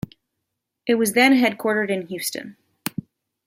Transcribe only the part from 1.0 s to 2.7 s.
then headquartered in Houston.